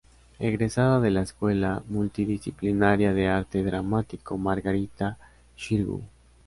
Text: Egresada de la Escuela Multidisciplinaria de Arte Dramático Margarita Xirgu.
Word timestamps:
Egresada 0.39 0.99
de 0.99 1.11
la 1.11 1.21
Escuela 1.21 1.83
Multidisciplinaria 1.87 3.13
de 3.13 3.27
Arte 3.27 3.63
Dramático 3.63 4.35
Margarita 4.35 5.19
Xirgu. 5.55 6.01